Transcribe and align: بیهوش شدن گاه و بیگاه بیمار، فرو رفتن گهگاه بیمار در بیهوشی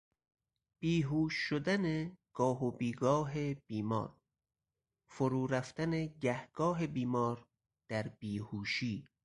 بیهوش 0.79 1.33
شدن 1.33 2.11
گاه 2.33 2.63
و 2.65 2.71
بیگاه 2.71 3.53
بیمار، 3.53 4.17
فرو 5.09 5.47
رفتن 5.47 5.91
گهگاه 6.07 6.87
بیمار 6.87 7.45
در 7.89 8.07
بیهوشی 8.07 9.07